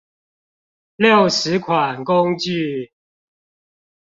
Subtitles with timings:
[0.95, 2.91] 六十款工具